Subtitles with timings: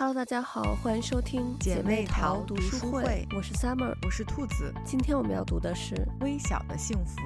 [0.00, 3.28] Hello，大家好，欢迎收听姐妹淘读书会。
[3.36, 4.72] 我是 Summer，我是兔子。
[4.82, 7.20] 今天我们要读的是《微小的幸福》。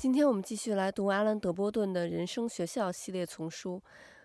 [0.00, 3.80] 今天我们继续来读阿兰·德波顿的人生学校系列丛书。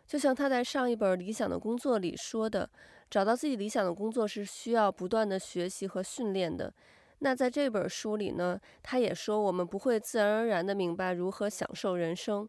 [0.07, 2.67] 就像他在上一本《理想的工作》里说的，
[3.11, 6.73] 找到自己理想的工作是需要不断的学习和训练的。
[7.19, 12.47] 那在这本书里呢，他也说我们不会自然而然地明白如何享受人生。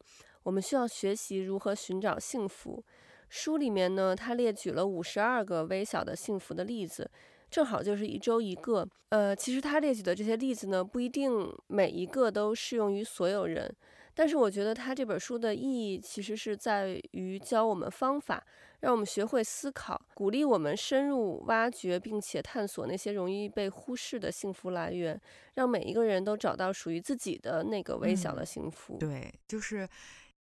[0.49, 2.83] 我们需要学习如何寻找幸福。
[3.29, 7.11] 书里面呢，他列举了五十二个微小的幸福的例子，
[7.51, 8.89] 正好就是一周一个。
[9.11, 11.31] 呃，其实他列举的这些例子呢，不一定
[11.67, 13.71] 每一个都适用于所有人。
[14.15, 18.43] 但是我觉得他这本书的意义其实是在于教我们方法，
[18.81, 25.21] 让我们学会思考，鼓励我们深入挖掘并且探索那些容易被忽视的幸福来源，
[25.55, 28.95] 让每一个人都找到属于自己的那个微小的幸福。
[28.95, 29.89] 嗯，对，就是，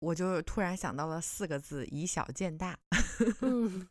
[0.03, 2.77] 我就突然想到了四个字：以小见大。
[3.41, 3.89] 嗯，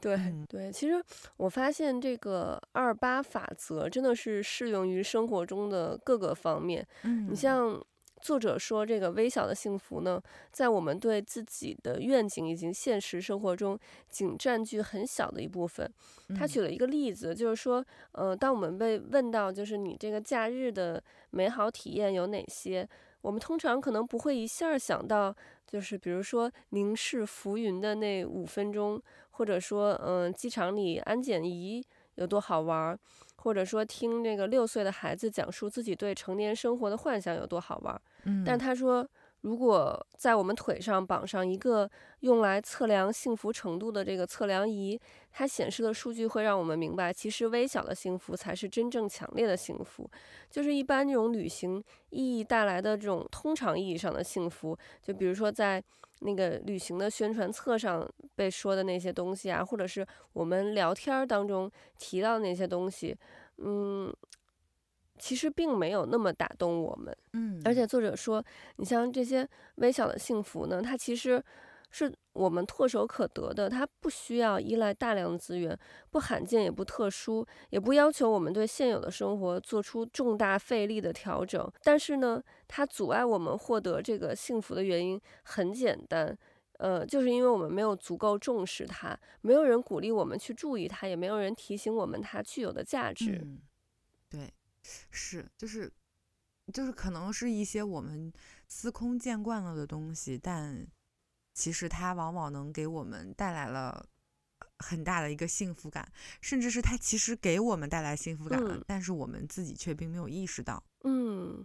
[0.00, 1.02] 对对，其实
[1.36, 6.86] 我发现这个二八法则真的是适用于生活中的各个方面。
[7.02, 7.80] 嗯，你像。
[8.22, 10.18] 作者说，这个微小的幸福呢，
[10.50, 15.86] 在我们对自己的愿景以及现实生活中，仅占据很小的一部分。
[16.34, 21.02] 他举了一个例子，就是说，呃，当我们被问到，就是你这个假日的
[21.32, 22.88] 美好体验有哪些，
[23.24, 25.34] 我们通常可能不会一下想到，
[25.66, 31.82] 就是比如说凝视浮云的那五分钟，或者说，嗯、呃，机场里安检仪
[32.16, 32.98] 有多好玩。
[33.36, 39.06] 或者说听那个六岁的孩子讲述自己对成年生活的幻想有多好玩，嗯，但他说，
[39.44, 41.88] 如果在我们腿上绑上一个
[42.20, 44.98] 用来测量幸福程度的这个测量仪，
[45.30, 50.10] 它显示的数据会让我们明白，其实微小的幸福才是真正强烈的幸福。
[50.50, 55.82] 就是一般这种旅行意义带来的这种通常意义上的幸福，就比如说在
[56.20, 63.14] 那个旅行的宣传册上被说的那些东西啊，或者是我们聊天当中提到的那些东西，
[63.58, 64.10] 嗯。
[65.18, 68.44] 其实并没有那么打动我们，嗯，而且作者说，
[68.76, 71.42] 你像这些微小的幸福呢，它其实
[71.90, 75.78] 是我们唾手可得的，它不需要依赖大量的资源，
[76.10, 81.70] 不罕见也不特殊，也不要求我们对现有的生活做出重大费力的调整。
[81.84, 86.36] 但是呢，它阻碍我们获得这个幸福的原因很简单，
[86.78, 93.46] 呃，就是因为我们没有足够重视它，没有人鼓励我们去注意它，也没有人提醒我们它具有的价值。
[95.10, 95.92] 是，就是，
[96.72, 98.32] 就是可能是一些我们
[98.68, 100.86] 司空见惯了的东西，但
[101.52, 104.06] 其实它往往能给我们带来了
[104.78, 110.82] 很大的一个幸福感，甚至是它其实给我们带来幸福感了，嗯，但是我们自己却并没有意识到。
[111.04, 111.64] 嗯，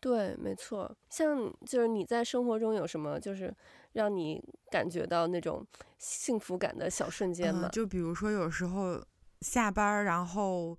[0.00, 0.96] 对，没错。
[1.10, 3.54] 像就是你在生活中有什么就是
[3.92, 5.66] 让你感觉到那种
[5.98, 7.68] 幸福感的小瞬间吗？
[7.68, 9.02] 嗯，就比如说有时候
[9.40, 10.78] 下班，然后。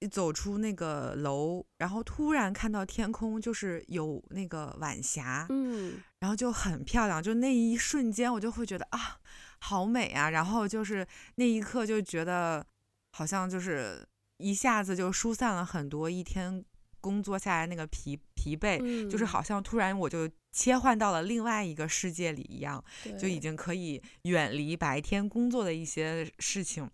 [0.00, 9.18] 一走出那个楼，然后突然看到天空，就是有那个晚霞，嗯，然后就很漂亮，就那一瞬间，我就会觉得啊，
[9.58, 10.28] 好美啊！
[10.28, 12.66] 然后就是那一刻就觉得，
[13.12, 16.62] 好像就是一下子就疏散了很多一天
[17.00, 22.84] 工作下来那个疲疲惫，嗯，就是好像突然我就切换到了另外一个世界里一样，
[23.18, 26.90] 就已经可以远离白天工作的一些事情，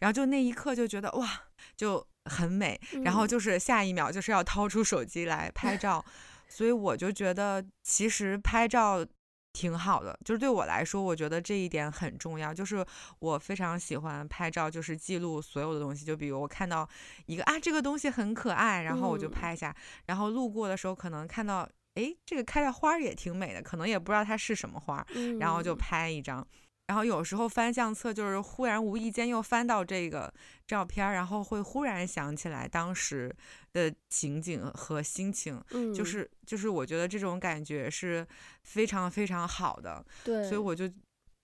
[0.00, 2.06] 然后就那一刻就觉得哇，就。
[2.24, 6.12] 很美，然后就是下一秒就是要掏出手机来拍 照，嗯、
[6.48, 9.04] 所以我就觉得其实拍照
[9.52, 12.84] 挺好的，就是对我来说，我觉得这一点很重要，就是
[13.18, 16.88] 我非常喜欢拍照，就是记录所有的东西，就比如我看到
[17.26, 25.06] 一个啊这个东西很可爱，然后我就拍一下，嗯、然后路过的时候可能看到哎这个开的花儿也挺美的，可能也不知道它是什么花儿，
[25.38, 26.46] 然后就拍一张。
[26.88, 30.30] 然后有时候翻相册，就是忽然无意间又翻到这个
[30.66, 33.34] 照片，然后会忽然想起来当时
[33.72, 38.26] 的情景和心情，嗯，就是就是我觉得这种感觉是
[38.64, 40.90] 非常非常好的，对，所以我就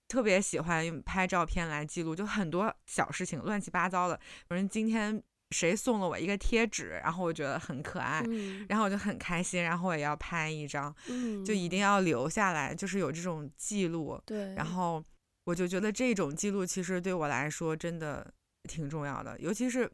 [0.07, 4.19] 特别喜欢用拍照片来记录，就很多小事情乱七八糟的，
[4.49, 5.19] 比如今天
[5.49, 15.03] 谁送了我一个贴纸，然后我觉得很可爱，嗯，然后我就很开心，然后我也要拍一张，嗯，就一定要留下来，就是有这种记录，对，然后。
[15.49, 18.31] 我就觉得这种记录其实对我来说真的
[18.65, 19.89] 挺重要的，尤其是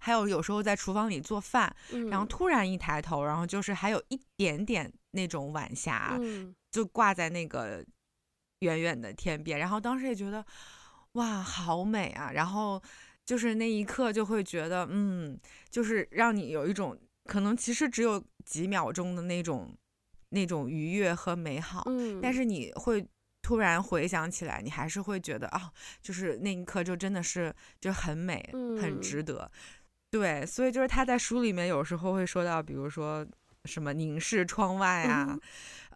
[0.00, 7.84] 还有有时候在厨房里做饭，嗯，然后突然一抬头，然后就是还有一点点那种晚霞，嗯，就挂在那个
[8.58, 10.44] 远远的天边，然后当时也觉得
[11.12, 12.32] 哇，好美啊！
[12.32, 12.82] 然后
[13.24, 15.38] 就是那一刻就会觉得，嗯，
[15.70, 19.72] 就是让你有一种可能其实只有几秒钟的那种
[20.30, 23.06] 那种愉悦和美好，嗯，但是你会
[23.42, 28.42] 突然回想起来，你还是会觉得啊、哦，就是那一刻就真的是就很美，
[28.80, 29.42] 很值得。
[29.42, 29.50] 嗯、
[30.12, 33.26] 对，所以就是他在书里面有时候会说到，比如说
[33.66, 35.26] 什么凝视窗外啊。
[35.28, 35.40] 嗯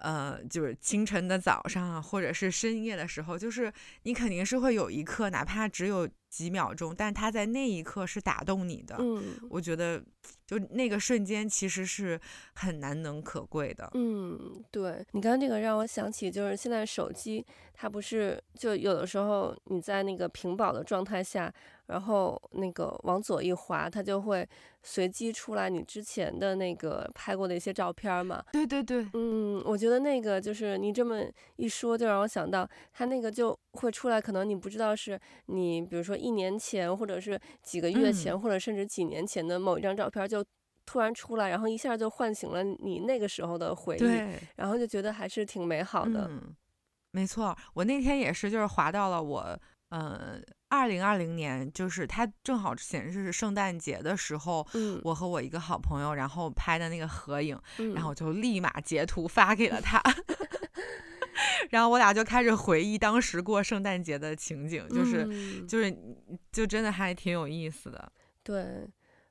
[0.00, 3.72] 呃，就是清晨的早上啊，或者是深夜的时候，就是
[4.02, 8.96] 你肯定是会有一刻，哪怕只有几秒钟，但他在那一刻是打动你的。
[8.98, 10.02] 嗯，我觉得
[10.46, 12.20] 就那个瞬间其实是
[12.54, 13.90] 很难能可贵的。
[13.94, 21.52] 嗯，对，你刚刚这个让我想起，就是现在手机它不是就有的时候你在那个屏保的状态下。
[21.86, 24.44] 然后那个往左一滑，它就会
[24.82, 28.44] 随机出来你之前的那个拍过的一些照片嘛。
[28.50, 31.22] 对对对，嗯，我觉得那个就是你这么
[31.56, 40.44] 一说，就让我想到它那个就会出来，可能你不知道是你，比如说一年前，或者是几个月前，嗯、或者甚至几年前的某一张照片，就
[40.84, 44.00] 突然出来，然后一下就唤醒了你那个时候的回忆，
[44.56, 46.28] 然后就觉得还是挺美好的。
[46.30, 46.54] 嗯，
[47.10, 49.58] 没错，我那天也是，就是滑到了我，
[49.90, 50.42] 嗯。
[50.68, 60.02] 二零二零年，就是它正好显示是圣诞节的时候，嗯，我和我一个好朋友，然后拍的那个合影，嗯，然后就立马截图发给了他，
[61.70, 65.96] 然后我俩就开始回忆当时过圣诞节的情景，就是，嗯，就是，
[66.50, 68.12] 就真的还挺有意思的。
[68.42, 68.84] 对，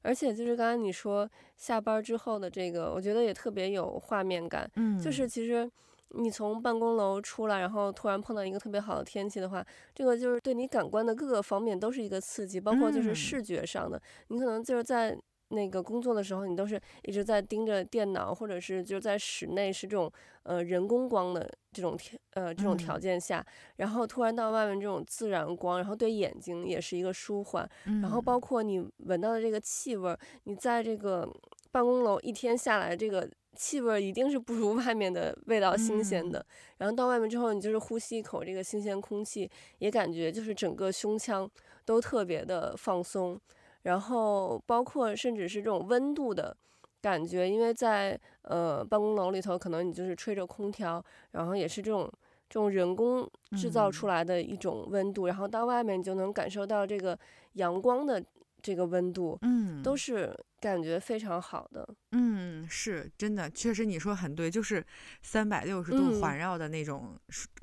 [0.03, 5.69] 而且就是刚才你说下班之后的这个，我觉得也特别有画面感，嗯，就是其实。
[6.09, 14.01] 你从办公楼出来，然后突然碰到一个特别好的天气的话，这个就是对你感官的各个方面都是一个刺激，包括就是视觉上的。
[14.29, 15.17] 你可能就是在
[15.49, 20.11] 那个工作的时候，你都是一直在盯着电脑，或者是就在室内是这种
[20.43, 27.69] 呃人工光的这种条呃这种条件下，然后突然到外面这种自然光，然后对眼睛也是一个舒缓。
[28.01, 31.29] 然后包括你闻到的这个气味，你在这个
[31.75, 33.30] 办公楼一天下来这个。
[33.57, 36.45] 气味一定是不如外面的味道新鲜的，
[36.77, 41.50] 然后到外面之后，你就是呼吸一口这个新鲜空气，也感觉就是整个胸腔
[41.86, 43.39] 都特别的放松，
[43.83, 46.54] 然后包括甚至是这种温度的
[47.01, 51.01] 感觉，因为在呃办公楼里头，可能你就是吹着空调，
[51.31, 52.12] 然后也是这种
[52.50, 57.18] 这种人工制造出来的一种温度，然后到外面你就能感受到这个
[57.54, 58.22] 阳光的。
[58.62, 61.88] 这个温度，嗯，都是感觉非常好的。
[62.13, 64.83] 嗯，是真的，确实你说很对，就是
[65.21, 67.15] 三百六十度环绕的那种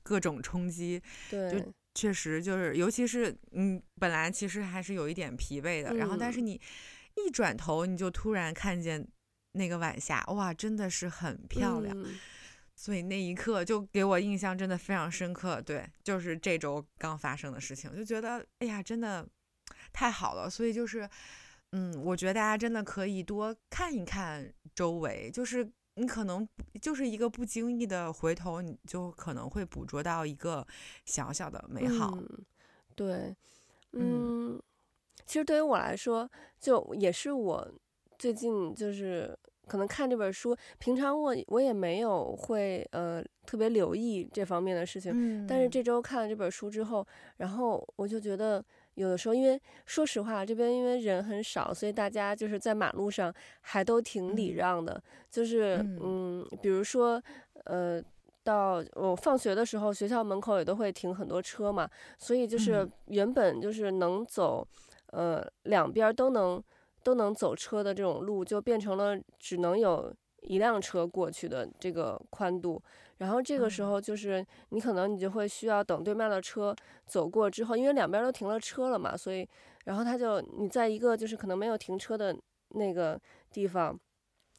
[0.04, 1.64] 各种冲击，对、
[1.94, 6.52] 确实就是，尤其是嗯，本来其实还是有一点疲惫的，嗯、然后但是你
[7.16, 9.04] 一转头，你就突然看见
[9.54, 12.16] 那个晚霞，哇，真的是很漂亮，嗯、
[12.76, 15.60] 所以那一刻就给我印象真的非常深刻。
[15.60, 19.26] 对，就是这周刚发生的事情，就觉得哎呀，真的。
[19.92, 21.08] 太好了，所以就是，
[21.74, 26.46] 嗯，我觉得大家真的可以多看一看周围，就是你可能
[26.82, 30.66] 就是一个不经意的回头，你就可能会捕捉到一个
[31.06, 32.12] 小小的美好。
[32.14, 32.28] 嗯、
[32.94, 33.34] 对，
[33.92, 34.62] 嗯，嗯，
[35.24, 36.30] 其实对于我来说，
[36.60, 37.66] 就也是我
[38.18, 39.34] 最近就是
[39.66, 47.06] 可能看这本书，平常我我也没有会呃特别留意这方面的事情，嗯、但是这周看了这本书之后，
[47.38, 48.62] 然后我就觉得。
[48.94, 54.92] 有的时候，因为说实话，这边因为人很少，所以大家就是在马路上还都挺礼让的。
[54.94, 57.22] 嗯、就是嗯，比如说
[57.64, 58.02] 呃，
[58.42, 64.66] 到我放学的时候，学校门口也都会停很多车嘛，所以就是原本就是能走
[65.06, 66.62] 呃两边都能
[67.02, 72.82] 都能走车的这种路，就变成了只能有一辆车过去的这个宽度。
[73.22, 76.74] 然后这个时候就是你可能你就会需要等对面的车
[77.06, 79.48] 走过之后，因为两边都停了车了嘛，所以
[79.84, 82.36] 然后他就你在一个就是可能没有停车的
[82.70, 83.16] 那个
[83.52, 83.96] 地方，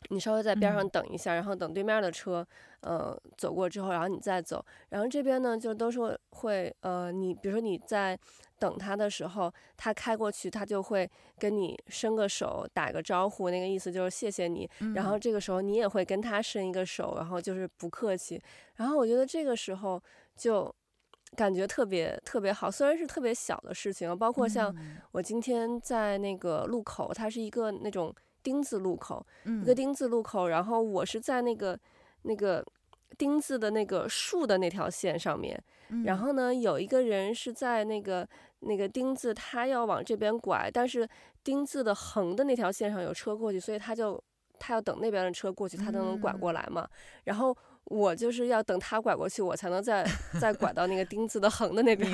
[0.10, 2.46] 你稍微在边上等一下，然后等对面的车
[2.82, 4.64] 呃走过之后，然后你再走。
[4.90, 8.18] 然后这边呢就都是会呃你比如说你在。
[8.60, 14.70] 等他的时候，他开过去，他就会跟你伸个手，打个招呼，那个意思就是谢谢你。
[14.80, 18.42] 嗯、然后这个时候你也会跟他伸一个手，然后就是不客气。
[18.76, 20.02] 然后我觉得这个时候
[20.38, 20.74] 就
[21.36, 24.74] 感觉特别特别好，虽然是特别小的事情，包括像
[25.12, 31.80] 我今天在那个路口，它是一个那种丁字路口，嗯、一个丁字路口，然后我是在那个
[32.24, 32.64] 那个
[33.18, 35.60] 丁字的那个竖的那条线上面，
[35.90, 38.28] 嗯、然后呢有一个人是在那个。
[38.66, 41.06] 那个丁字他要往这边拐，但是
[41.44, 44.18] 丁字的横的那条线上有车过去，所以他就
[44.58, 46.84] 他要等那边的车过去，他才能拐过来嘛。
[46.84, 46.90] 嗯、
[47.26, 50.08] 然后我就是要等他拐过去，我才能再
[50.40, 52.10] 再拐到那个丁字的横的那边。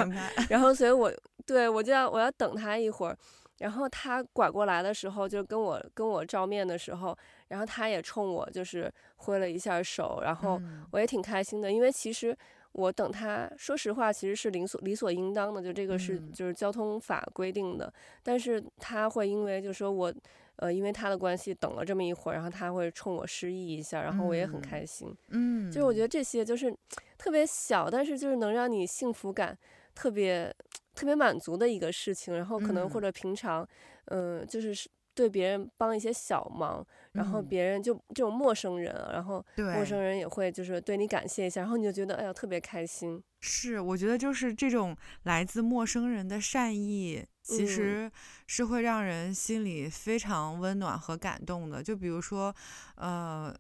[0.50, 1.14] 然后所以我
[1.46, 3.16] 对我就要我要等他一会儿，
[3.60, 10.60] 然后他拐过来的时候就跟我跟我照面的时候，然后他也冲我就是挥了一下手，然后
[10.92, 12.36] 我也挺开心的，因为其实
[12.72, 20.14] 我等他，说实话，其实是理所理所应当的，就这个是就是交通法规定的，但是他会因为就说我。
[20.62, 25.10] 呃，因为他的关系等了这么一会儿，然后他会冲我示意一下，然后我也很开心。
[25.30, 26.70] 嗯，就是我觉得这些就是
[27.18, 29.58] 特别小，但是就是能让你幸福感
[29.96, 30.54] 特别
[31.00, 32.36] 特别满足的一个事情。
[32.36, 33.68] 然后可能或者平常，
[34.06, 43.22] 嗯、呃，就是对别人帮一些小忙，然后别人就这种陌生人，然后陌生人也会就是对你感谢一下，然后你就觉得哎呀特别开心。
[43.42, 47.26] 是，我觉得就是这种来自陌生人的善意。
[47.42, 48.12] 其实
[48.46, 51.82] 是会让人心里非常温暖和感动的。
[51.82, 52.56] 就比如说，
[52.96, 53.52] 呃，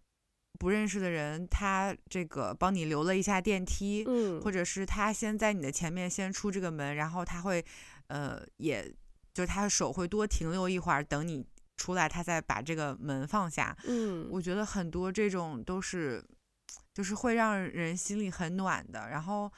[0.60, 7.66] 不认识的人，他这个帮你留了一下电梯，嗯，或者是他先在你的前面先出这个门，然后他会，
[8.08, 8.94] 呃，也
[9.34, 11.44] 就是他的手会多停留一会儿，等你
[11.78, 13.76] 出来，他再把这个门放下。
[13.88, 16.24] 嗯，我觉得很多这种都是，
[16.94, 19.10] 就是会让人心里很暖的。
[19.10, 19.52] 然后，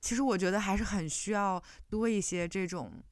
[0.00, 3.02] 其实我觉得还是很需要多一些这种。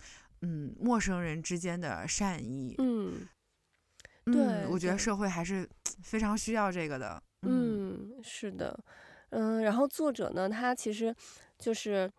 [0.40, 3.26] 嗯，陌生人之间的善意，嗯，
[4.32, 5.68] 对，嗯，我觉得社会还是
[6.02, 7.22] 非常需要这个的。
[7.42, 8.78] 嗯，嗯，是的，
[9.30, 11.14] 嗯，然后作者呢，他其实
[11.58, 12.10] 就是，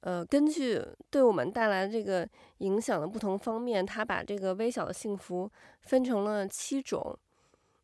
[0.00, 5.50] 呃，根据对我们带来这个影响的不同方面，他把这个微小的幸福
[5.82, 7.18] 分成了七种。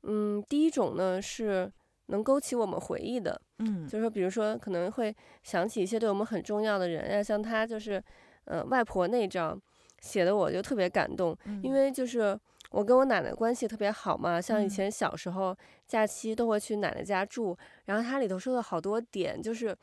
[0.03, 1.71] 嗯，第一种呢是
[2.07, 8.03] 能勾起我们回忆的，嗯，就是说，比如说可能会想起一些对我们很重要的人呀，像他就是，
[8.45, 9.61] 呃，外婆那张。
[10.00, 12.38] 写的我就特别感动，因为就是
[12.75, 19.76] 我跟我奶奶关系特别好嘛，像以前小时候假期都会去奶奶家住，然后它里头说的好多点，就是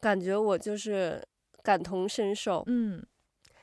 [0.00, 1.22] 感觉我就是
[1.62, 2.64] 感同身受。
[2.66, 3.00] 嗯，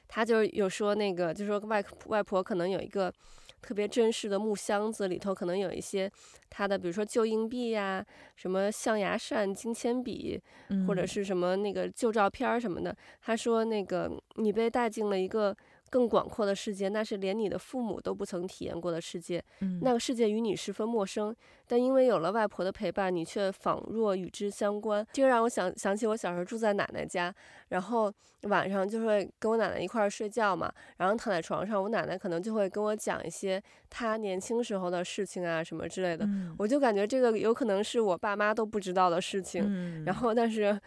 [0.07, 3.13] 他就有说那个，就说外外婆可能有一个
[3.61, 6.09] 特别珍视的木箱子，里头可能有一些
[6.49, 8.05] 她的，比如说旧硬币呀，
[8.37, 10.41] 什么象牙扇、金铅笔，
[10.87, 12.95] 或者是什么那个旧照片什么的。
[13.21, 15.53] 他说那个你被带进了一个。
[15.91, 19.43] 更广阔的世界，那是连你的父母都不曾体验过的世界。
[19.59, 21.35] 嗯，那个世界与你十分陌生，
[21.67, 25.05] 但因为有了外婆的陪伴，你却仿若与之相关。
[25.11, 27.31] 这个让我想想起我小时候住在奶奶家，
[27.67, 28.11] 然后
[28.43, 36.23] 晚上就会跟我奶奶一块儿睡觉嘛，然后躺在床上，我奶奶可能就会跟我讲一些她年轻时候的事情啊什么之类的。
[36.25, 39.61] 嗯，我就感觉这个有可能是我爸妈都不知道的事情。
[39.65, 40.79] 嗯，然后但是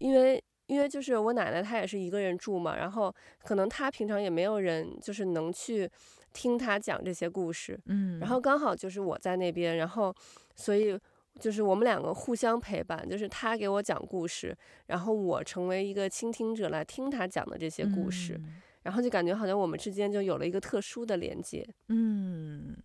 [0.00, 0.42] 因为。
[0.70, 3.12] 因为就是我奶奶，她也是一个人住嘛，然后
[3.42, 5.90] 可能她平常也没有人，就是能去
[6.32, 10.14] 听她讲这些故事，嗯，然后刚好就是我在那边，然后
[10.54, 10.96] 所以
[11.40, 22.76] 就是我们两个互相陪伴，就是她给我讲故事，然后我成为一个倾听者来听她讲的这些故事，嗯，然后就感觉好像我们之间就有了一个特殊的连接，嗯。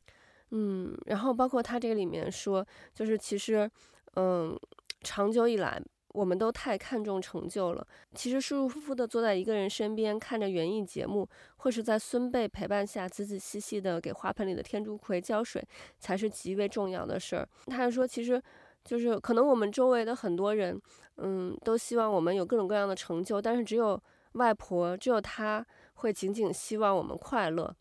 [0.52, 3.70] 嗯，然后包括她这个里面说，就是其实
[4.16, 4.58] 嗯，
[5.02, 5.82] 长久以来。
[6.16, 7.86] 我们都太看重成就了。
[8.14, 15.62] 其实舒舒服服地坐在一个人身边，看着园艺节目，或是在孙辈陪伴下仔仔细细地给花盆里的天竺葵浇水，
[16.00, 17.48] 才是极为重要的事儿。
[17.66, 18.42] 他还说，其实
[18.84, 20.82] 就是可能我们周围的很多人，
[21.18, 24.02] 嗯，都希望我们有各种各样的成就，但是只有
[24.34, 27.76] 外婆，只有她会仅仅希望我们快乐。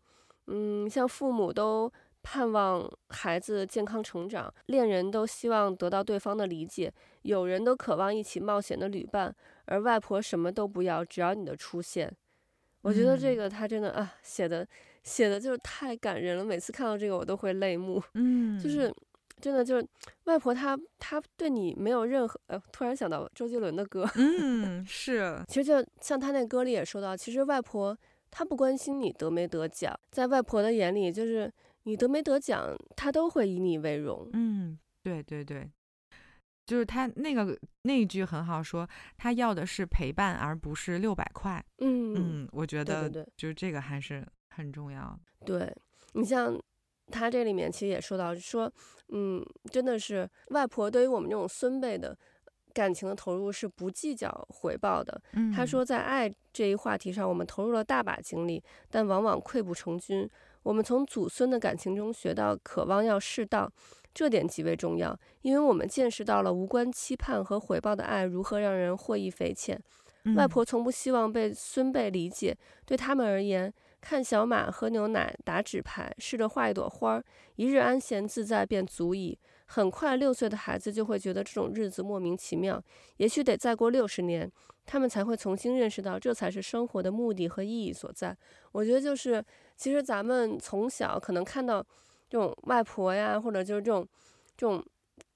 [0.47, 1.91] 嗯，像父母都。
[2.27, 6.91] 盼望孩子健康成长，恋人都希望得到对方的理解，
[7.25, 12.11] 友人都渴望一起冒险的旅伴，而外婆什么都不要，只要你的出现。
[12.81, 14.67] 我觉得这个他真的啊，写的
[15.03, 18.01] 写的就是太感人了，每次看到这个我都会泪目。
[18.13, 18.93] 嗯，就是
[19.39, 19.87] 真的就是
[20.25, 24.07] 外婆她她对你没有任何呃，突然想到周杰伦的歌。
[24.15, 25.43] 嗯，是。
[25.47, 27.97] 其实就像他那歌里也说到，其实外婆
[28.31, 31.51] 她不关心你得没得奖，在外婆的眼里就是。
[31.87, 34.27] 你得没得奖，她都会以你为荣。
[34.33, 35.69] 嗯，对对对，
[36.65, 41.63] 就是他那个那一句很好说，他要的是陪伴，而不是六百块。
[41.79, 45.17] 嗯嗯，我觉得就是这个还是很重要。
[45.45, 45.71] 对，
[46.13, 46.59] 你像
[47.11, 48.71] 他这里面其实也说到，说
[49.09, 52.17] 嗯，真的是外婆对于我们这种孙辈的
[52.73, 55.21] 感情的投入是不计较回报的。
[55.33, 60.27] 嗯，他说在爱这一话题上，我们投入了大把精力，但往往溃不成军。
[60.63, 63.71] 我们从祖孙的感情中学到，渴望要适当，
[64.15, 69.79] 这点极为重要，因为我们见识到了无关期盼和回报的爱如何让人获益匪浅。
[70.23, 70.33] 嗯。
[70.35, 77.21] 外婆从不希望被孙辈理解，对他们而言，看小马喝牛奶、打纸牌、试着画一朵花，
[77.57, 79.37] 一日安闲自在便足矣。
[79.67, 82.81] 很快，六岁的孩子就会觉得这种日子莫名其妙，
[83.17, 84.49] 也许得再过六十年，
[84.85, 88.37] 他们才会重新认识到，这才是生活的目的和意义所在。
[88.71, 89.43] 我觉得就是，
[89.75, 91.83] 其实咱们从小可能看到，
[92.29, 94.07] 这种外婆呀，或者就是这种
[94.57, 94.83] 这种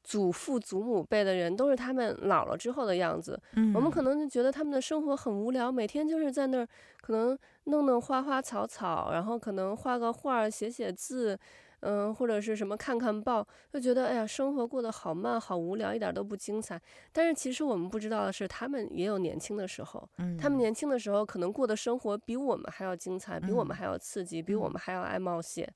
[0.04, 3.40] 祖父祖母辈的人，都是他们老了之后的样子。
[3.56, 6.68] 嗯，我们可能就觉得他们的生活很无聊，每天就是在那儿
[7.02, 11.40] 可能弄弄花花草草，然后可能画个画，写写字。
[11.82, 16.78] 嗯，或者是什么看看报，就觉得哎呀，生活过得好慢，好无聊，一点都不精彩。
[17.14, 20.10] 但是其实我们不知道的是，他们也有年轻的时候。
[20.18, 25.74] 嗯，他们年轻的时候可能过的生活比我们还要精彩，比我们还要刺激，比我们还要爱冒险。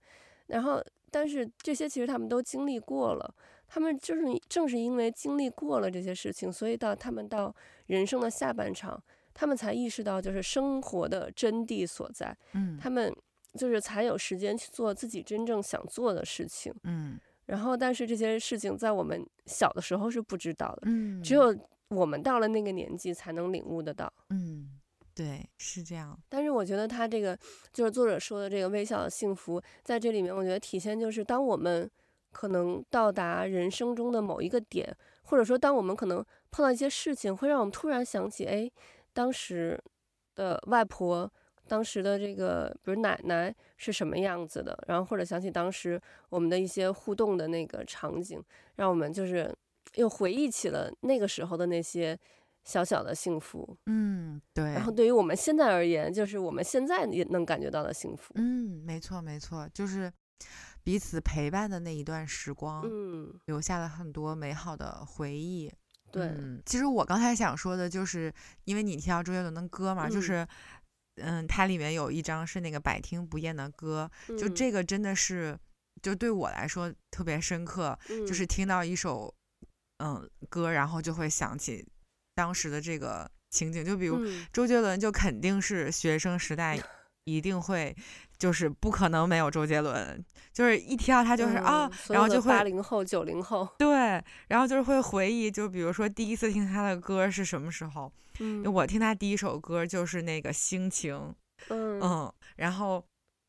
[0.47, 3.35] 然后，但是这些其实他们都经历过了。
[3.67, 7.55] 他们就是正是因为经历过了这些事情，所以到他们到
[7.85, 9.01] 人生的下半场，
[9.33, 12.35] 他们才意识到就是生活的真谛所在。
[12.53, 13.15] 嗯，他们。
[13.55, 21.55] 就是才有时间去做自己真正想做的事情，嗯，然后但是这些事情在我们小的时候是不知道的，嗯，只有
[21.89, 24.71] 我们到了那个年纪才能领悟得到，嗯，
[25.15, 26.17] 对，是这样。
[26.27, 27.37] 但是我觉得他这个
[27.71, 31.89] 就是作者说的这个微笑的幸福，在这里面我觉得体现就是当我们
[32.31, 38.69] 可能到达人生中的某一个点，或者说当我们可能碰到一些事情，会让我们突然想起，哎，
[39.13, 39.81] 当时
[40.35, 41.31] 的外婆。
[41.65, 48.43] 当时的这个，比如奶奶是什么样子的，然后或者想起当时我们的一些互动的那个场景，
[48.75, 49.49] 让我们就是
[49.95, 52.19] 又回忆起了那个时候的那些
[52.63, 53.77] 小小的幸福。
[53.85, 54.73] 嗯，对。
[54.73, 58.33] 然后对于我们现在而言，就是我们现在也能感觉到的幸福。
[58.35, 60.11] 嗯，没错没错，就是
[60.83, 65.71] 彼此陪伴的那一段时光，嗯，留下了很多美好的回忆。
[66.11, 68.33] 对，嗯，其实我刚才想说的就是，
[68.65, 70.47] 因为你提到周杰伦的歌嘛，嗯、就是。
[71.17, 75.55] 嗯，它里面有一张是那个百听不厌的歌，就这个真的是，
[76.01, 79.31] 就对我来说特别深刻，嗯、就是听到一首
[79.97, 81.87] 嗯歌，然后就会想起
[82.35, 84.19] 当时的这个情景，就比如
[84.51, 86.79] 周杰伦，就肯定是学生时代
[87.25, 87.95] 一定会。
[88.39, 90.21] 就是不可能没有周杰伦，
[90.51, 98.11] 就是一提到他就是、嗯、啊，然后就会八零后、九零后，对，然后就是会回忆，就比如说第一次听他的歌是什么时候？
[98.39, 101.15] 嗯，我听他第一首歌就是那个《心情》，
[101.69, 103.01] 嗯嗯，然后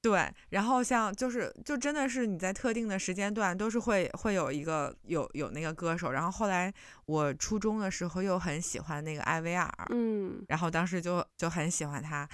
[0.05, 6.71] 对，然后像就是就真的是你在特定的时间段都是会会有一个有有那个歌手，然后后来
[7.07, 12.29] 我初中的时候又很喜欢那个艾薇儿，嗯，然后当时就就很喜欢他。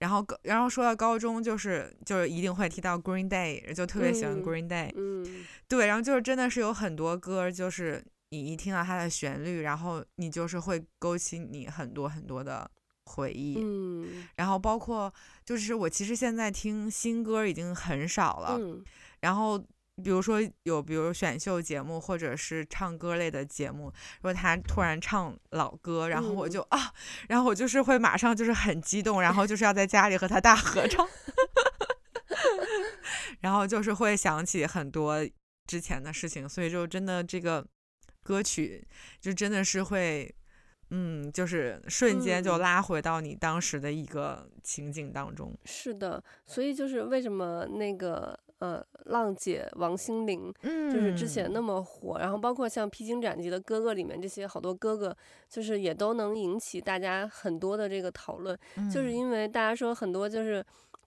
[0.00, 4.90] 然后，然后说到高中，就是就是一定会提到 Green Day，就特别喜欢 Green Day。
[4.94, 12.70] 嗯，嗯对，然后就是真的是有很多歌，就是你一听到它的旋律，然后你就是会勾起你很多很多的
[13.14, 13.56] 回忆。
[13.58, 15.12] 嗯，然后包括
[15.44, 18.58] 就是我其实现在听新歌已经很少了。
[18.60, 18.84] 嗯，
[19.20, 19.62] 然后。
[20.02, 23.84] 比如说有，比如选秀节目或者是唱歌类的节目，
[24.16, 26.92] 如果他突然唱老歌，然后我就、嗯、啊，
[27.28, 31.08] 然后我就是会马上就是很激动，然后就是要在家里和他大合唱，
[33.38, 35.24] 然后就是会想起很多
[35.68, 37.64] 之前的事情，所以就真的这个
[38.24, 38.84] 歌曲
[39.20, 40.34] 就真的是会，
[40.94, 45.50] 嗯，就是瞬间就拉回到你当时的一个情景当中。
[45.50, 48.38] 嗯、是的，所以就是为什么那个。
[48.60, 55.14] 呃，浪姐王心凌，嗯就是之前那么火，嗯、然后包括像《披荆斩棘的哥哥》里面这些好多哥哥，
[55.50, 60.64] 就是也都能引起大家很多的这个讨论，嗯、就是因为大家说很多就是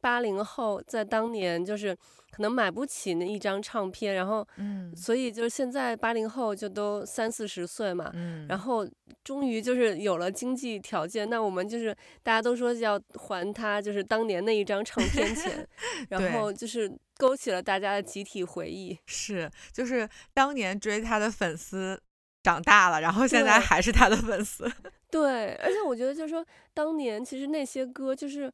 [0.07, 1.97] 八零后在当年就是。
[2.29, 8.87] 可能买不起那一张唱片，然后，嗯，所以就是现在八零后就都三四十岁嘛，嗯，然后
[9.23, 15.67] 终于就是有了经济条件，那我们就是大家都说要还他就是当年那一张唱片钱，
[16.09, 18.95] 然后就是勾起了大家的集体回忆。
[19.07, 21.99] 是，就是当年追他的粉丝
[22.43, 24.71] 长大了，然后现在还是他的粉丝。
[25.09, 28.53] 对， 对，而且我觉得就是说，当年其实那些歌就是。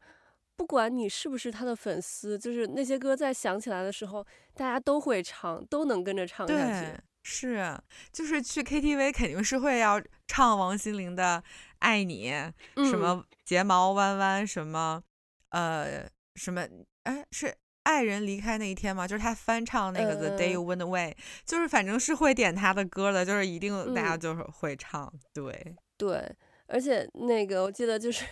[0.56, 6.88] 不管你是不是他的粉丝，就是那些歌在响起来的时候，大家都会唱，都能跟着唱下去。
[6.88, 7.78] 对，是，
[8.12, 11.44] 就是去 KTV 肯定是会要唱王心凌的
[11.80, 12.32] 《爱你》，
[12.76, 15.02] 嗯，什么睫毛弯弯，什么
[15.50, 16.68] 呃什么，
[17.04, 19.08] 哎，是爱人离开那一天吗？
[19.08, 25.12] 就是他翻唱那个 The Day You Went Away，呃，就是反正是会点他的歌的，就是一定大家就是会唱。
[25.14, 26.36] 嗯，对对，
[26.68, 28.24] 而且那个我记得就是。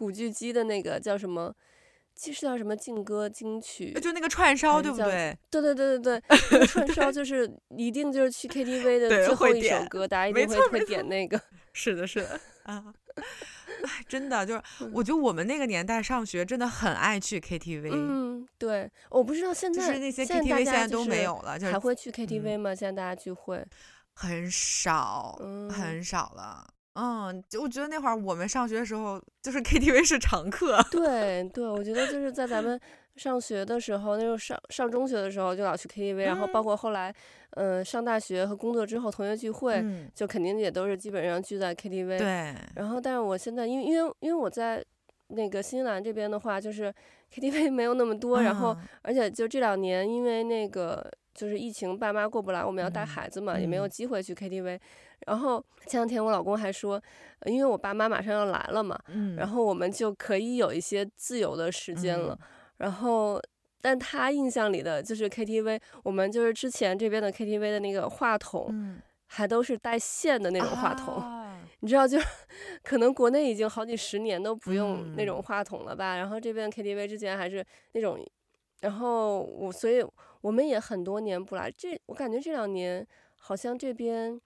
[0.00, 1.54] 古巨基的那个叫什么？
[2.14, 3.92] 其实叫什么劲歌金曲？
[4.00, 5.36] 就那个串烧，对不对？
[5.50, 11.38] 对对对对对， 那个串烧就是一定就是去 KTV 的最后一首歌，大家一定会会点那个。
[11.74, 12.92] 是的，是的 啊，
[13.84, 17.90] 哎真的就是，我觉得我们那个年代上学真的很爱去 KTV。
[17.92, 22.74] 嗯，对，我不知道现在就是那些 KTV 现在都没有了，还会去 KTV 吗？
[22.74, 23.62] 现在大家聚会
[24.14, 25.38] 很少，
[25.70, 26.66] 很少了。
[26.94, 30.84] 嗯，就我觉得那会儿我们上学的时候，就是 KTV 是常客。
[30.90, 32.78] 对对，我觉得就是在咱们
[33.16, 37.14] 上学的时候，那时候上上中学的时候就老去 KTV，、嗯、然后包括后来，
[37.50, 42.18] 嗯、呃，上大学和工作之后同学聚会，嗯、就肯定也都是基本上聚在 KTV。
[42.18, 42.54] 对。
[42.74, 44.84] 然后，但是我现在因为因为因为我在
[45.28, 46.92] 那个新西兰这边的话，就是
[47.32, 51.08] KTV 没有那么多，嗯、然后而且就这两年因为那个
[51.40, 54.78] 就是疫情，爸妈过不来，我们要带孩子嘛，嗯、也没有机会去 KTV。
[55.26, 57.02] 然后前两天我老公还说，
[57.46, 62.36] 因为我爸妈马上要来了嘛，嗯、然后我们就可以有一些自由的时间了。
[62.38, 62.46] 嗯
[62.80, 63.38] 然后，
[63.82, 72.24] 但他印象里的就是 KTV，我们就是之前这边的 KTV 的那个话筒，嗯、还都是带线的那种话筒，啊、你知道就，就
[72.82, 76.14] 可能国内已经好几十年都不用那种话筒了吧？
[76.14, 78.18] 嗯、然后这边 KTV 之前还是那种，
[78.80, 80.04] 然后我所以
[80.40, 83.06] 我们也很多年不来，这我感觉这两年
[83.38, 84.40] 好像这边。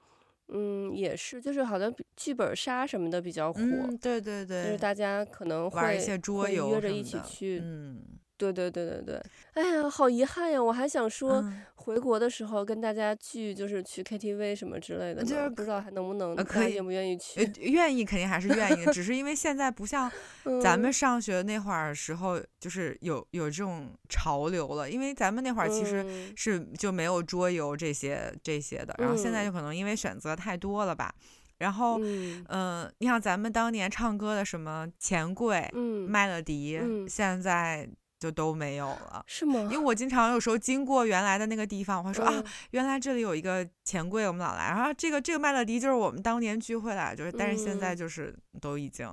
[0.48, 8.02] 嗯，也是，就是好像剧本杀什么的比较火，嗯、对对对，就是大家可能会玩一些桌游，约着一起去，嗯。
[8.36, 10.62] 对对对对对，哎呀，好遗憾呀！
[10.62, 17.48] 我还想说，嗯、回国的时候跟大家聚，就是去 KTV 什么之类的，就是不知道还能不能，可以愿不愿意去？
[17.60, 20.10] 愿意肯定还是愿意的，只是因为现在不像
[20.60, 24.90] 咱们上学那会儿时候，就是有有这种潮流了。
[24.90, 31.14] 因为咱们那会儿其实是就没有桌游这些这些的，然后现在就可能因为选择太多了吧。
[31.58, 37.88] 然后，嗯、呃，你像咱们当年唱歌的什么钱柜、嗯、麦乐迪，嗯、现在。
[38.24, 39.60] 就都没有了，是吗？
[39.64, 44.70] 因为我经常有时候经过原来的那个地方，我会说、嗯、啊，原来这里有一个钱柜，我们老来。
[44.70, 49.06] 然后这个这个麦乐迪就是我们当年聚会来，就是，但是现在就是都已经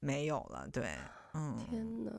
[0.00, 0.68] 没有了。
[0.70, 0.90] 对，
[1.32, 1.56] 嗯。
[1.70, 2.10] 天呐，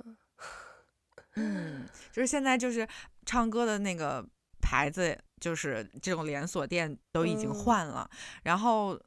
[1.36, 2.88] 嗯，就是现在就是
[3.28, 4.26] 唱歌的那个
[4.60, 9.00] 牌子，就是这种连锁店都已经换了，嗯、然后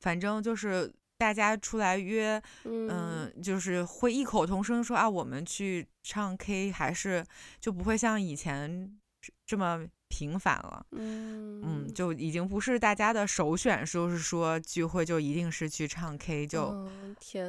[0.00, 0.90] 反正就是。
[1.22, 7.24] 大家出来约，嗯、呃，就是会异口同声说啊，我们去唱 K，还是
[7.60, 8.92] 就不会像以前
[9.46, 10.84] 这么频繁了。
[10.90, 16.90] 嗯嗯，就已经不是大家的首选，就是说聚会就一定是去唱 K，就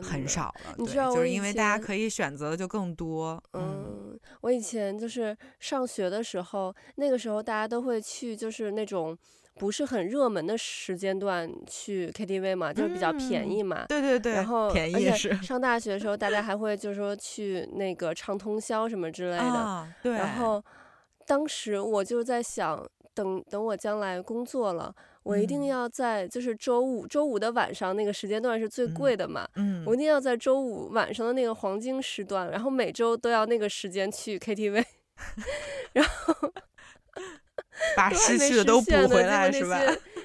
[0.04, 0.76] 很少了。
[0.78, 3.44] 对，就是因为大家可以选择的就更多。
[3.54, 9.18] 嗯，嗯，我以前就是上学的时候，那个时候大家都会去，就是那种。
[9.56, 13.84] 不是很热门的时间段去 KTV 嘛，就是比较便宜嘛。
[13.84, 14.34] 嗯、对对对。
[14.34, 15.32] 然后，便宜是。
[15.44, 19.44] 上大学的时候，大家还会就是说去那个唱通宵什么之类的。
[19.44, 20.14] 啊、对。
[20.14, 20.64] 然后，
[21.28, 29.48] 当时我就在想，等等我将来工作了，我一定要在就是周五周五的晚上那个时间段是最贵的嘛。
[29.56, 29.84] 嗯。
[29.86, 34.84] 我一定要在周五晚上的那个黄金时段，然后每周都要那个时间去 KTV，
[35.94, 36.12] 然后。
[38.10, 39.80] 把失去的都补回来是吧？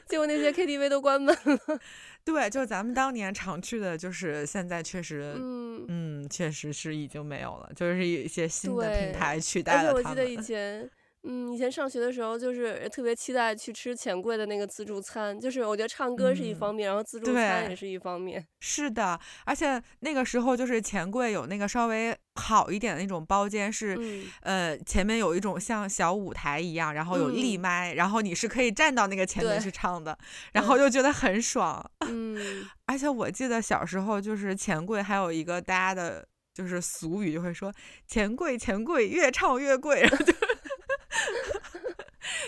[0.06, 1.80] 结果那些 KTV 都关门了。
[2.24, 9.90] 对，就咱们当年常去的，就是现在确实，嗯嗯，确实是已经没有了，就是有一些新的平台取代了。
[9.90, 10.88] 而且我记得以 前。
[11.24, 18.46] 嗯，以前上学的时候就是特别期待去吃钱柜的那个自助餐，就是我觉得唱歌是一方面，嗯、然后自助餐也是一方面。
[18.60, 30.16] 是的，而且那个时候就是钱柜有那个稍微好一点的那种包间是，嗯、呃前面有一种像小舞台一样，然后有立麦，嗯、然后你是可以站到那个前面去唱的，
[30.52, 31.84] 然后就觉得很爽。
[32.06, 37.72] 嗯， 而且我记得小时候就是钱柜还有一个大家的就是俗语就会说
[38.06, 40.32] 钱柜钱柜越唱越贵，然后就。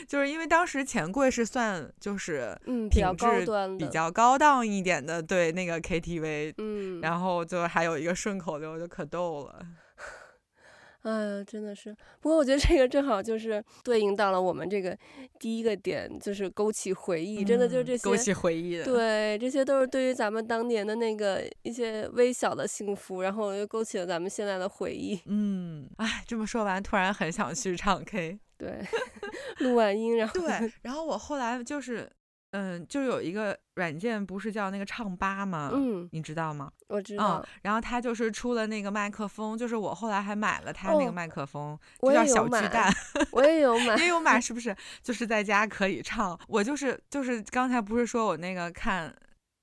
[0.07, 9.61] 就是因为当时钱柜是算就是嗯比较高端比较高档一点的，对那个 KTV，嗯，然后就还有一个顺口溜，就可逗了。
[11.03, 14.95] 哎呀，真的是，不过我觉得这个正好就是对应到了我们这个
[15.39, 25.19] 第一个点，就是勾起回忆，嗯、真的就是这些勾起回忆的，对，这些都是对于咱们当年的那个一些微小的幸福，然后又勾起了咱们现在的回忆。
[25.25, 28.39] 嗯，哎，这么说完，突然很想去唱 K。
[28.59, 28.85] 对，
[29.59, 32.11] 录完音，然后对，然后我后来就是，
[32.53, 35.71] 嗯，就有一个软件，不是叫那个唱吧吗？
[35.73, 36.71] 嗯，你知道吗？
[36.88, 37.38] 我知道。
[37.38, 42.93] 嗯，然后他就是出了那个麦克风，就是我后来还买了他那个麦克风，哦、就叫小巨蛋。
[43.31, 44.75] 我也有买，也有买，是不是？
[45.03, 46.38] 就是在家可以唱。
[46.49, 49.14] 我就是就是刚才不是说我那个看，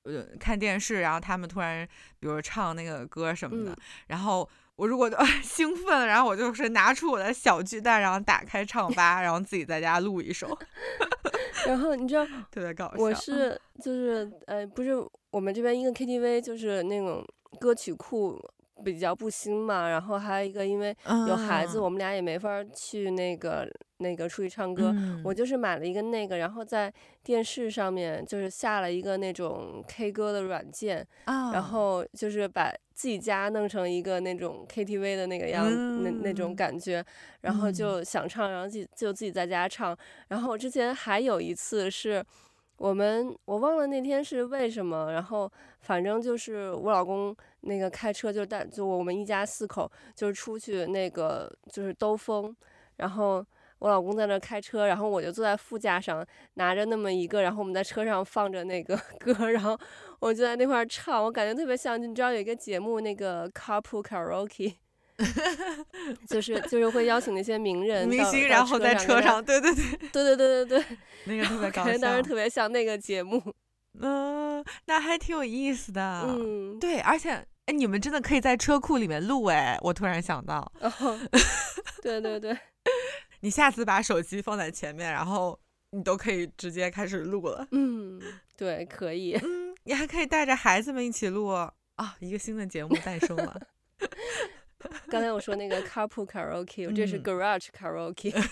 [0.03, 1.88] 呃，看电视，然后他们突然
[2.19, 3.77] 比如唱那个歌什么的，嗯、
[4.08, 4.49] 然后。
[4.77, 10.57] 我如果就 兴奋，然后我就是拿出我的小巨蛋，然后打开唱吧，然后自己在家录一首。
[11.67, 13.01] 然后你知道， 特别搞笑。
[13.01, 14.93] 我是就是呃，不是
[15.31, 17.25] 我们这边一个 KTV，就是那种
[17.59, 18.39] 歌曲库
[18.83, 20.95] 比较不兴嘛，然后还有一个因为
[21.27, 24.93] 有孩子，我们俩也没法去那个那个出去唱歌。
[25.23, 31.05] 我就是买了一个那个，然后在电视上面就是下了一个那种 K 歌的软件，
[31.53, 35.65] 然后就是把自己家弄成一个那种 KTV 的那个样
[36.03, 37.03] 那那种感觉，
[37.41, 39.97] 然后就想唱，然后自己就自己在家唱。
[40.27, 42.23] 然后我之前还有一次是。
[42.77, 52.55] 我们我忘了那天是为什么，然后反正就是我老公那个开车就带就我们一家四口就是出去那个就是兜风，
[52.97, 53.43] 然后
[53.79, 59.77] 我老公在那开车，然后我就坐在副驾上拿着那么一个，然后我们在车上放着那个歌，然后
[60.19, 64.75] 我就在那块唱，我感觉特别像你知道有一个节目那个 Carpool Karaoke。
[66.27, 73.41] 就是就是会邀请那些名人明星，然后在车上，对对对，对对对对对，那个特别搞笑，当时特别像那个节目，
[73.99, 77.32] 嗯，那还挺有意思的，嗯，对，而且
[77.65, 81.19] 哎，你们真的可以在车库里面录哎，我突然想到，哦，
[82.03, 82.58] 对对对，
[83.39, 88.21] 你下次把手机放在前面，然后你都可以直接开始录了，嗯，
[88.56, 91.73] 对，可以，嗯，你还可以带着孩子们一起录啊，
[92.19, 93.60] 一个新的节目诞生了。
[95.10, 98.34] 刚才我说那个 carpool karaoke，我这是 garage karaoke。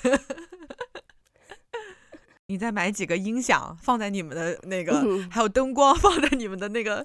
[2.48, 4.93] 你再买几个音响放在你们的那个，
[5.32, 7.04] 还有灯光放在你们的那个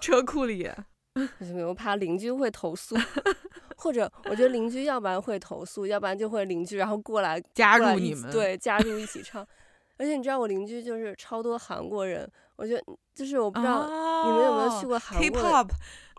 [0.00, 0.68] 车库里。
[1.66, 2.96] 我怕邻居会投诉，
[3.76, 9.46] 或者我觉得邻居要不然会投诉，要不然就会邻居然后过来加入你们，对，加入一起唱。
[9.96, 12.82] 而且你知道我邻居就是超多韩国人，我觉得
[13.14, 13.86] 就是我不知道
[14.24, 15.68] 你们有没有去过韩国。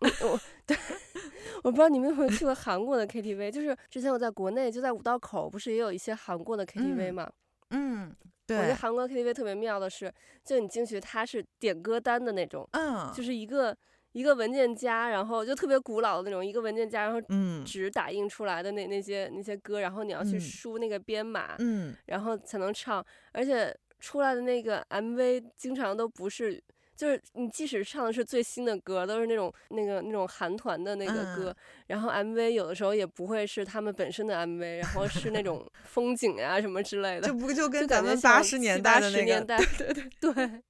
[0.01, 0.77] 我对。
[1.63, 7.29] 我不知道你们有没有去过韩国的 KTV，就是之前我在国内就在五道口，不是也有一些韩国的 KTV 吗？
[7.69, 8.15] 嗯，嗯，
[8.47, 8.57] 对。
[8.57, 10.11] 我觉得韩国 KTV 特别妙的是，
[10.43, 13.77] 就你进去它是点歌单的那种，嗯，就是一个
[14.13, 17.21] 一个文件夹，然后就特别古老的那种一个文件夹，然后
[17.63, 26.59] 纸打印出来的那那些那些歌，然后你要去输那个编码，嗯，然后才能唱，而且出来的那个 MV 经常都不是。
[26.95, 31.55] 就是你即使唱的是最新的歌，都是那种那个那种韩团的那个歌，嗯、
[31.87, 39.41] 然后 MV 有的时候也不会是他们本身的 MV，然后是那种 风景啊什么之类的，这不就跟咱们八十年代的那个？
[39.45, 39.57] 对
[39.93, 40.63] 对对对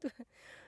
[0.00, 0.10] 对。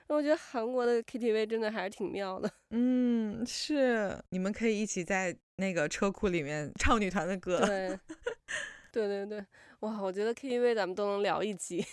[0.09, 2.49] 那我觉得韩国的 KTV 真的还是挺妙的。
[2.69, 7.59] 嗯，是，你们可以一起在那个车库里面唱女团的歌。
[7.65, 7.99] 对，
[8.89, 9.45] 对对对，
[9.81, 11.85] 哇，我觉得 KTV 咱们都能聊一集，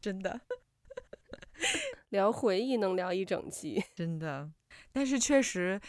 [0.00, 0.40] 真的。
[2.10, 4.50] 聊回忆能聊一整期， 真的。
[4.92, 5.80] 但是确实，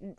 [0.00, 0.14] 嗯，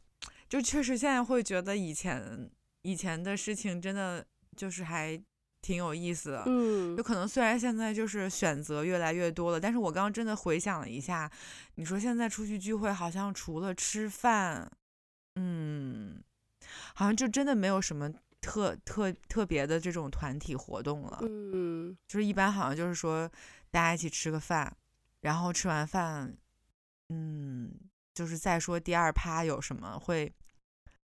[0.47, 2.49] 就确实现在会觉得以前
[2.83, 5.21] 以前的事情真的就是还
[5.61, 6.43] 挺有意思的。
[6.45, 11.29] 嗯，就可能虽然现在就是选择越来越多了，但是我刚刚真的回想了一下，
[11.75, 14.71] 你说现在出去聚会，好像除了吃饭，
[15.35, 16.23] 嗯，
[16.93, 21.19] 好像就真的没有什么特特特别的这种团体活动了。
[21.23, 23.29] 嗯，就是一般好像就是说
[23.71, 24.75] 大家一起吃个饭。
[25.25, 26.37] 然后吃完饭，
[27.09, 27.73] 嗯，
[28.13, 30.31] 就是再说第二趴有什么会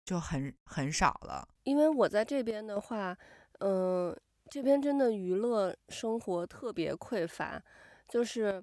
[0.04, 1.48] 就很很少了。
[1.64, 3.18] 因为我在这边的话，
[3.60, 4.18] 嗯、呃，
[4.50, 7.64] 这边真的娱乐生活特别匮乏，
[8.10, 8.62] 就是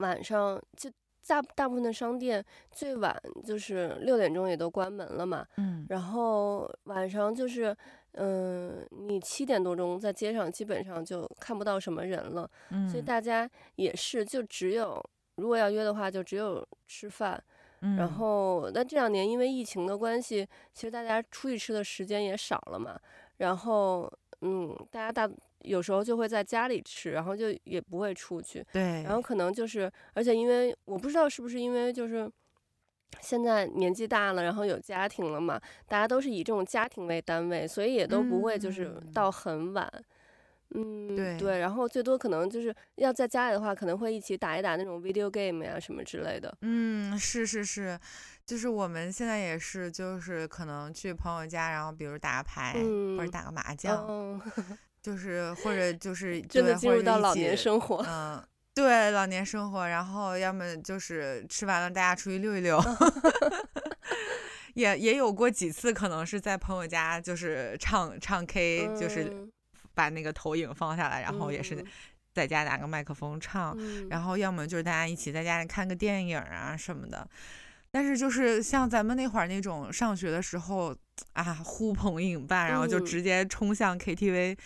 [0.00, 0.90] 晚上就
[1.26, 7.74] 大大部分的商店最晚就是六点钟也都关门了嘛，嗯，然后晚上就是。
[8.14, 15.02] 嗯，你七点多钟在街上基本上就看不到什么人了，嗯，所以大家也是就只有
[15.36, 17.42] 如果要约的话，就只有吃饭。
[17.80, 23.00] 嗯，然后那这两年因为疫情的关系，其实大家出去吃的时间也少了嘛。
[23.38, 28.62] 然后嗯，大家大有时候就会在家里吃，然后就也不会出去。
[28.72, 32.30] 对，然后可能就是，而且因为我不知道是不是因为就是。
[33.20, 39.90] 现在年纪大了，然后有家庭了嘛，大家都是以这种家庭为单位，所以也都不会就是到很晚，
[40.74, 46.52] 嗯，对对，然后最多可能就是要在家里的话，可能会一起打一打那种 video game 呀什么之类的。
[46.62, 47.98] 嗯，是是是，
[48.44, 54.40] 就是我们现在也是，就是可能去朋友家，然后比如打个牌、嗯、或者打个麻将，嗯、
[55.02, 58.42] 就是或者就是真的进入到老年生活，嗯。
[58.74, 62.82] 对老年生活，然后要么就是吃完了，大家出去溜一溜，
[64.74, 69.30] 也也有过几次，可能是在朋友家，就是唱唱 K，嗯，就是
[69.94, 71.84] 把那个投影放下来，然后也是
[72.32, 77.28] 在家拿个麦克风唱，嗯，然后要么就是大家一起在家里看个电影啊什么的。
[77.90, 80.96] 但是就是像咱们那会儿那种上学的时候
[81.34, 84.56] 啊，呼朋引伴，然后就直接冲向 KTV。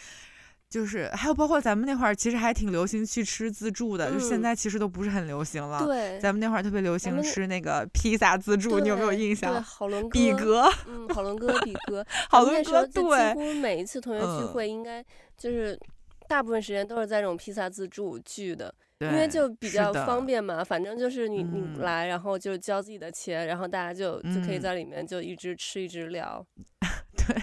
[0.77, 5.83] 就是还有包括咱们那会儿其实还挺流行去吃自助的，嗯、就现在其实都不是很流行了。
[5.87, 9.55] 对，咱们那会儿特别流行吃那个披萨自助，你有没有印象？
[9.55, 15.03] 对，好伦哥，比格，嗯，好伦哥，比格， 好伦哥，对，几乎每一次同学聚会，应该
[15.39, 15.81] 就是
[16.29, 18.75] 大部分时间都是在这种披萨自助聚的。
[19.01, 26.45] 因为就比较方便嘛，反正就是你你来，然后就交自己的钱，嗯、然后大家就就可以在里面就一直吃一直聊。
[27.17, 27.43] 对，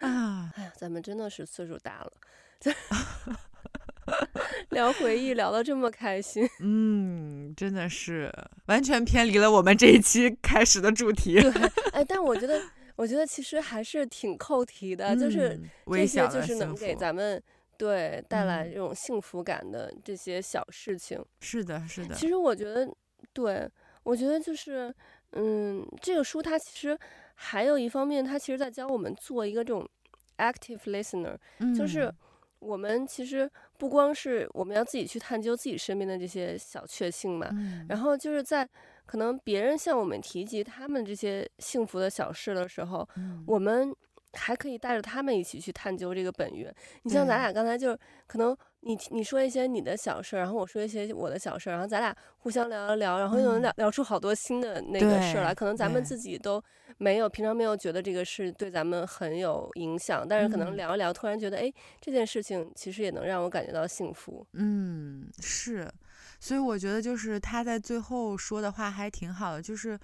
[0.00, 2.12] 啊，哎呀，咱们真的是岁数大了，
[4.70, 6.48] 聊回忆聊得这么开心。
[6.60, 8.32] 嗯，真的是
[8.66, 11.40] 完全偏离了我们这一期开始的主题。
[11.40, 11.50] 对，
[11.92, 12.60] 哎，但我觉得
[12.96, 17.42] 我觉得其实还是挺扣题的，嗯、就是这些就是能给咱们。
[17.78, 22.14] 对，带来这种幸福感的这些小事情，嗯、是的，是的。
[22.14, 22.86] 其实我觉得，
[23.32, 23.66] 对，
[24.02, 24.94] 我觉得就是，
[25.32, 26.98] 嗯，这个书它其实
[27.42, 29.88] 还有一方面，他其实在教我们做一个这种
[30.36, 32.12] active listener，、嗯、就是
[32.58, 38.68] 我们其实不光是我们要自己去探究自己身边的这些小确幸嘛，嗯、然后就是在
[39.06, 43.94] 可能别人向我们提及他们这些幸福的小事的时候，嗯、我们。
[44.34, 46.72] 还可以带着他们一起去探究这个本源。
[47.02, 55.54] 你像咱俩刚才就可能你你说一些你的小事儿，然后我说一些我的小事儿，然后咱俩互相聊一聊，然后又能聊聊出好多新的那个事儿来。
[55.54, 56.62] 可能咱们自己都
[56.98, 64.46] 没有平常没有觉得这个事对咱们很有影响，但是可能聊一聊，突然觉得哎，这件事情其实也能让我感觉到幸福。
[64.52, 65.90] 嗯，是，
[66.38, 69.98] 所以我觉得就是他在最后说的话还挺好的，就是。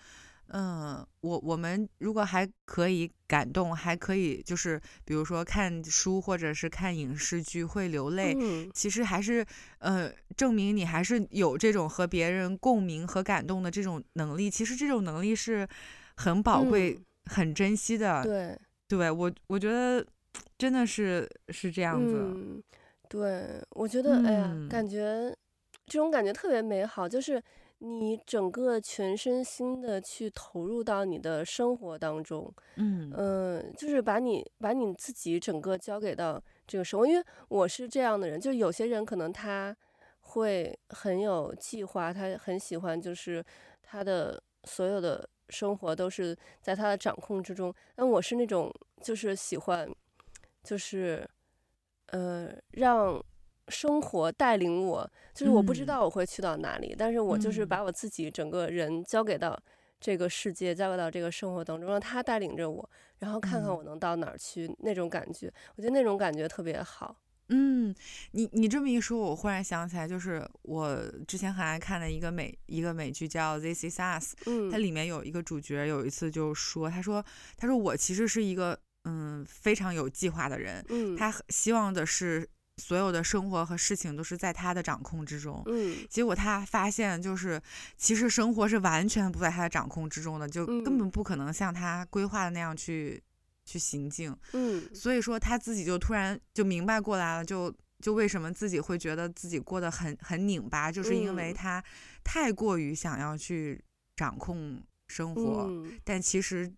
[0.50, 9.44] 嗯，我我们如果还可以感动，还可以就是比如说看书或者是看影视剧会流泪，嗯、其实还是
[9.78, 14.48] 呃证明你还是有这种和别人共鸣和感动的这种能力。
[14.48, 15.66] 其实这种能力是
[16.16, 18.22] 很宝贵、嗯、很珍惜的。
[18.22, 18.56] 对，
[18.86, 20.06] 对我我觉得
[20.56, 22.14] 真的是是这样子。
[22.14, 22.62] 嗯、
[23.08, 25.36] 对，我觉得、嗯、哎呀，感觉
[25.86, 27.42] 这种感觉特别美好，就是。
[27.78, 33.10] 你整个全身心的去投入到你的生活当中，嗯。
[33.14, 39.76] 嗯、呃，就是把你把你自己整个交给到这个生活，因为我是这样的人，就有些人可能他
[40.20, 43.44] 会很有计划，他很喜欢就是
[43.82, 49.88] 他的所有的生活都是在他的掌控之中，但我是那种就是喜欢
[50.64, 51.28] 就是
[52.06, 53.22] 呃让。
[53.68, 59.58] 生活带领我，就是我不知道我会去到哪里，嗯、但是我就是把我自己整个人交给到
[59.98, 67.16] 这个世界，嗯、交给到这个生活当中，让他带领着我，然后看看我能到哪儿去，嗯、那种感觉，我觉得那种感觉特别好。
[67.48, 67.94] 嗯，
[68.32, 77.24] 你你这么一说，我忽然想起来，就是我之前很爱看的一个美一个美剧叫《This Is Us》，嗯，它里面有一个主角，有一次就说，他说，
[77.56, 82.48] 他说我其实是一个嗯非常有计划的人，嗯，他希望的是。
[82.76, 87.60] 所有的生活和事情都是在他的掌控之中，嗯，结果他发现就是，
[87.96, 93.22] 其实生活是完全不在他的掌控之中的，就根本不可能像他规划的那样去
[93.64, 101.82] 去行进，嗯，所以说他自己就突然就明白过来了，就就为什么自己会觉得自己过得很很拧巴，就是因为他
[102.22, 103.82] 太过于想要去
[104.16, 106.70] 掌控生活，嗯，但其实。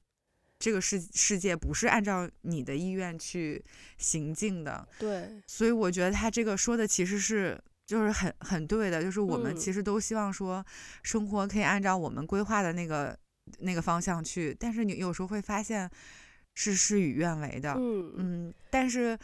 [0.59, 3.64] 这个世世界不是按照你的意愿去
[3.97, 10.64] 行进的，对，所以我觉得他这个说的其实是就是很很对的，就是我们其实都希望说
[11.03, 13.16] 生活可以按照我们规划的那个
[13.61, 15.88] 那个方向去，但是你有时候会发现
[16.55, 18.12] 是事与愿违的，嗯。
[18.16, 19.16] 嗯，但是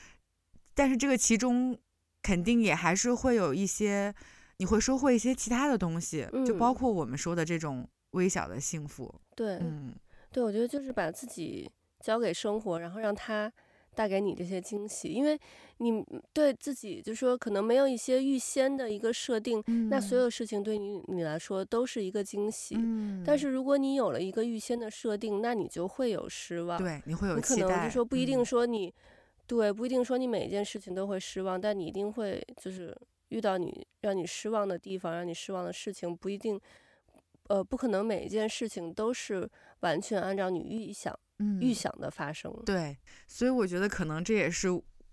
[0.73, 1.77] 但是这个其中
[2.23, 4.14] 肯定也还是会有一些
[4.59, 9.92] 你会收获一些其他的东西，就包括我们说的这种微小的幸福，对，嗯。
[10.35, 11.70] 对，我觉得就是把自己
[12.01, 13.51] 交给生活，然后让他
[13.94, 15.07] 带给你这些惊喜。
[15.11, 15.38] 因为
[15.77, 22.75] 你对自己就说可能没有一些预先的一个设定，嗯、那所有事情对你你来说都是一个惊喜。
[22.77, 26.77] 嗯、但是如果你有了一个预先的设定，那你就会有失望。
[26.83, 28.92] 对，你会有你可能就说不一定说你，嗯、
[29.47, 32.92] 对，不一定说你每一件事情都会失望，但你一定会就是
[33.29, 36.61] 遇到你让你失望的地方，让你失望的事情，不一定。
[37.48, 39.48] 呃，不可能每一件事情都是
[39.80, 42.52] 完全按照你预想、嗯、预想的发生。
[42.64, 44.68] 对，所以我觉得可能这也是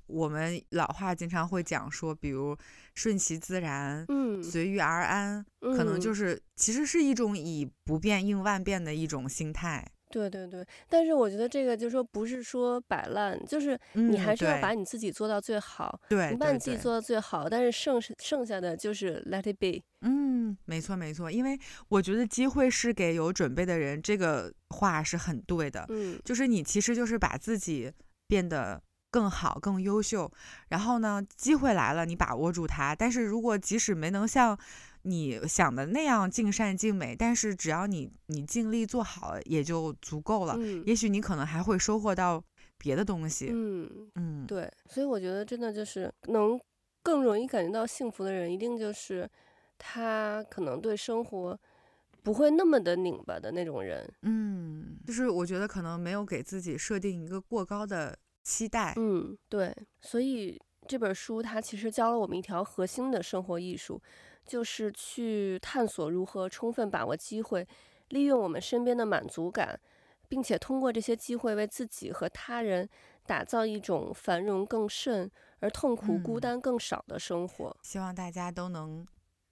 [0.08, 2.58] 我们老话经常会讲说，比如
[2.96, 9.86] 顺其自然，嗯，随遇而安，嗯、可能就是其实是一种以不变应万变的一种心态。
[10.12, 16.00] 对对对，但是我觉得这个就是说不是说摆烂，就是你还是要把你自己做到最好。
[16.10, 19.81] 对，你把你自己做到最好，但是剩剩下的就是 let it be。
[20.02, 21.58] 嗯，没错没错，因为
[21.88, 25.86] 我觉得机会是给有准备的人，这个话是很对的。
[25.90, 27.92] 嗯，就是你其实就是把自己
[28.27, 28.81] 变得
[29.12, 30.31] 更好、更优秀。
[30.69, 32.96] 然后呢，机会来了，你把握住它。
[32.96, 34.58] 但是如果即使没能像
[35.04, 40.56] 你想的那样尽善尽美，但是只要你你尽力做好，也就足够了。
[40.58, 42.43] 嗯，也许你可能还会收获到
[42.77, 43.49] 别的东西。
[43.52, 44.71] 嗯嗯，对。
[44.87, 46.60] 所以我觉得真的就是能
[47.02, 49.29] 更容易感觉到幸福的人，一定就是
[49.77, 51.60] 他可能对生活
[52.21, 54.08] 不会那么的拧巴的那种人。
[54.21, 58.93] 嗯，就是我觉得可能没有给自己设定一个过高的期待。
[58.97, 59.75] 嗯，对。
[60.02, 63.99] 所以这本书它其实教了我们一条核心的生活艺术。
[64.46, 67.67] 就是去探索如何充分把握机会，
[68.10, 69.79] 利用我们身边的满足感，
[70.27, 72.89] 并且通过这些机会为自己和他人
[73.25, 77.69] 打造一种繁荣更甚而痛苦孤单更少的生活。
[77.69, 79.08] 嗯，希望大家都能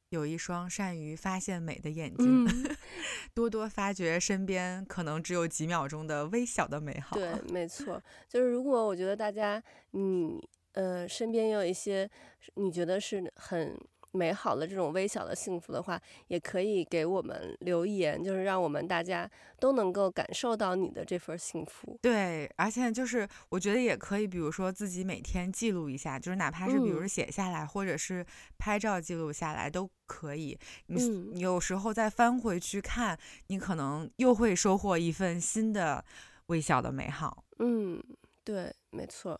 [0.09, 2.75] 有一双善于发现美的眼睛，嗯、
[3.33, 7.15] 多多发掘身边可能只有几秒钟的微小的美好。
[7.15, 12.09] 对，没错，就是如果我觉得大家，你呃身边有一些
[12.55, 13.79] 你觉得是很。
[14.11, 19.29] 美好的这种微小的幸福的话，也可以给我们留言，就是让我们大家
[19.59, 21.97] 都能够感受到你的这份幸福。
[22.01, 28.25] 对，而且就是我觉得也可以，比如说自己每天记录一下，就是哪怕是比如写下来，嗯、或者是
[28.57, 30.57] 拍照记录下来都可以。
[30.87, 36.03] 你、嗯、你有时候再翻回去看，你可能又会收获一份新的
[36.47, 37.43] 微小的美好。
[37.59, 38.01] 嗯，
[38.43, 39.39] 对，没错。